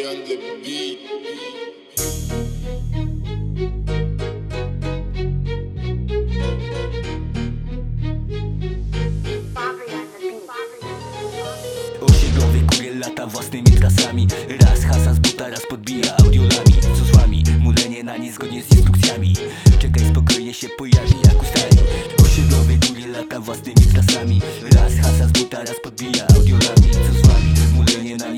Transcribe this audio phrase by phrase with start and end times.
[0.00, 0.98] the beat.
[12.00, 14.26] Osiedlowy kurier lata własnymi trasami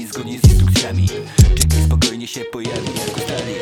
[0.09, 1.09] Zgodnie z instrukcjami.
[1.55, 3.55] Czekaj spokojnie się pojawi jak ustali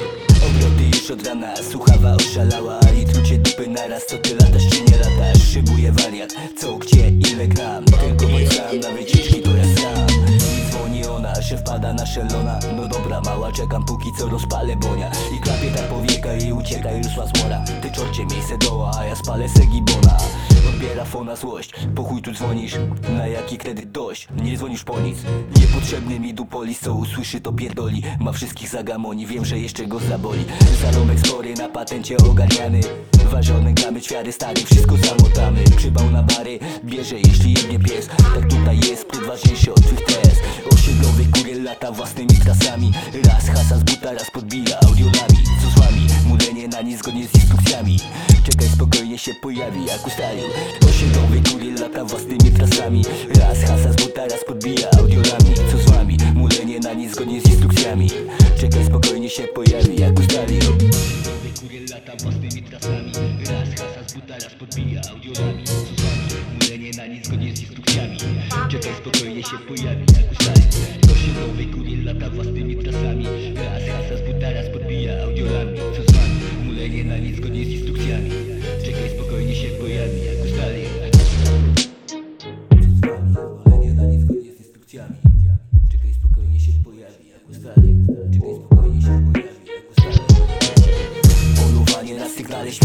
[0.46, 2.80] Obroty już od rana, słuchawa oszalała.
[3.02, 5.42] I trucie dupy naraz, co ty latasz czy nie latasz?
[5.52, 7.84] Szybuje wariat, co, gdzie, ile gram?
[7.84, 10.06] Tylko mój sam na wycieczki to ja sam.
[10.70, 12.58] Dzwoni ona, że wpada na szelona.
[12.76, 15.10] No dobra mała, czekam póki co rozpalę bonia
[16.72, 20.16] ucieka już ma zmora Ty czorcie miejsce doła, a ja spalę se gibona
[20.68, 22.74] Odbiera fona złość, po chuj tu dzwonisz
[23.16, 25.18] Na jaki kredyt dość, nie dzwonisz po nic.
[25.60, 28.02] Niepotrzebny mi dupolis, co usłyszy to pierdoli.
[28.20, 30.44] Ma wszystkich zagamoni, wiem, że jeszcze go zaboli.
[30.82, 32.80] Zarobek spory na patencie ogarniany.
[33.30, 35.64] Ważone gramy ćwiary stary, wszystko zamotamy.
[35.76, 38.08] Przybał na bary, bierze jeśli jednie pies.
[38.34, 40.38] Tak tutaj jest, spryt ważniejszy od twych tez
[40.74, 42.92] Osiedlowy kurier lata własnymi trasami.
[43.24, 45.41] Raz hasa z buta, raz podbija audiolami?
[46.84, 47.98] Nie zgodnie z instrukcjami.
[48.44, 50.44] Czekaj spokojnie się pojawi jak ustalił.
[50.88, 53.04] Osiedlowy kurier lata własnymi trasami.
[53.38, 55.54] Raz hasa z buta, raz podbija audiolami.
[55.72, 56.16] Co z wami?
[56.34, 58.10] Mulenie na nie zgodnie z instrukcjami.
[58.60, 60.60] Czekaj spokojnie się pojawi jak ustalił.
[60.60, 63.12] Osiedlowy kurier lata własnymi trasami
[63.50, 66.32] Raz hasa z buta, raz podbija audiolami Co z wami?
[66.60, 68.18] Mulenie na nie zgodnie z instrukcjami
[68.70, 70.68] Czekaj spokojnie się pojawi jak ustalił.
[71.12, 72.71] Osiedlowy kurier lata własnymi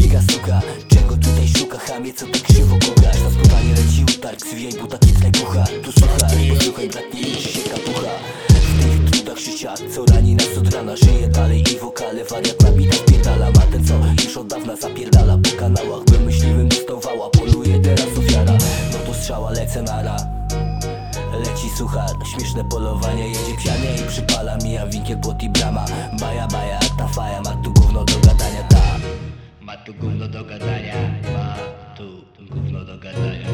[0.08, 1.78] śmiga suka Czego tutaj szuka?
[1.78, 6.52] Chamie, co tak krzywo kukasz Na spotkanie leci utarg, zwijaj buta, kitkaj pucha Tu słuchaj,
[6.58, 8.12] posłuchaj brat, nie liczy się kapucha.
[8.50, 10.96] W tych trudach życia, co rani nas od rana.
[10.96, 13.52] Żyje dalej i wokale, wariat nabita wpierdala.
[13.52, 15.38] Ma ten co już od dawna zapierdala.
[15.38, 18.54] Po kanałach, by myśliwym dostawała Poluje teraz ofiara,
[18.92, 20.18] no to strzała lecę nara
[21.34, 25.86] Leci suchar, śmieszne polowanie Jedzie pianie i przypala Mija winkiel, płot i brama.
[26.20, 28.17] Baja, baja, ta faja Ma tu gówno do
[29.88, 30.94] tu gówno do gadania.
[31.34, 31.56] Ma
[31.96, 33.48] tu gówno do gadania.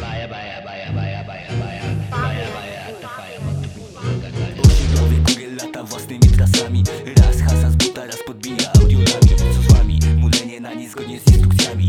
[0.00, 1.82] Baja, baja, baja, baja, baja, baja.
[2.10, 4.62] Baja, baja, ta faja Ma tu gówno do gadania.
[4.62, 6.82] Osiedlowy lata własnymi trasami.
[7.16, 9.98] Raz hasa z buta, raz podbija audiolami Co z wami?
[10.16, 11.88] Mulenie na nie zgodnie z instrukcjami.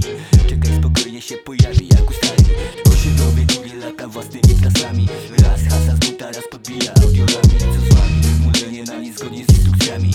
[0.49, 2.45] Czekaj spokojnie się pojawi jak ustali.
[2.93, 5.07] Osiedlowy kurier lata własnymi trasami.
[5.43, 8.21] Raz hasa z buta, raz podbija audiolami Co z wami?
[8.45, 10.11] Mulenie na nie zgodnie z instrukcjami.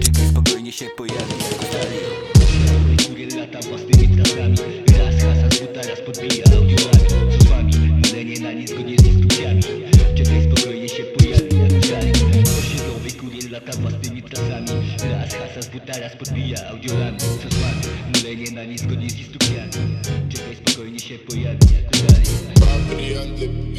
[0.00, 2.79] Czekaj spokojnie się pojawi jak Osiedlowy
[3.40, 4.16] kurier lata własnymi
[4.98, 7.72] Raz hasa z buta, raz podbija audiolami Co z wami?
[7.76, 9.62] Mulenie na nie zgodnie z instrukcjami
[10.14, 12.12] Czekaj spokojnie się pojawi jak ustali
[12.58, 14.68] Osiedlowy kurier lata własnymi trasami.
[15.10, 17.82] Raz hasa z buta, raz podbija audiolami Co z wami?
[18.14, 19.72] Mulenie na nie zgodnie z instrukcjami
[20.28, 23.69] Czekaj spokojnie się pojawi jak ustali